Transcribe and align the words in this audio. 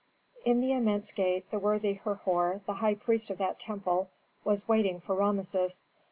In 0.43 0.61
the 0.61 0.71
immense 0.71 1.11
gate 1.11 1.51
the 1.51 1.59
worthy 1.59 1.93
Herhor, 1.93 2.61
the 2.65 2.73
high 2.73 2.95
priest 2.95 3.29
of 3.29 3.37
that 3.37 3.59
temple, 3.59 4.09
was 4.43 4.67
waiting 4.67 4.99
for 4.99 5.13
Rameses. 5.13 5.85